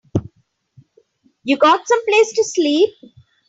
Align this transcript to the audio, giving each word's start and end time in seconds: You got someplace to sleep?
You 1.43 1.57
got 1.59 1.87
someplace 1.87 2.33
to 2.33 2.43
sleep? 2.43 2.89